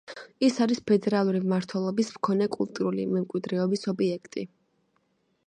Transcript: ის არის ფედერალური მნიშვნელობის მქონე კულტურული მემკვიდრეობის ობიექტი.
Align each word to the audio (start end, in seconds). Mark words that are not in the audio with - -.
ის 0.45 0.55
არის 0.65 0.79
ფედერალური 0.91 1.41
მნიშვნელობის 1.43 2.09
მქონე 2.15 2.49
კულტურული 2.57 3.07
მემკვიდრეობის 3.13 3.87
ობიექტი. 3.95 4.49